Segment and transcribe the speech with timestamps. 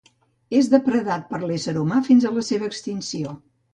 [0.59, 3.37] És depredat per l'ésser humà fins a la seva extinció.